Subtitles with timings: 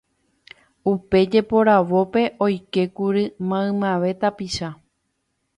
[0.91, 4.69] Upe jeporavópe oikékuri maymave tapicha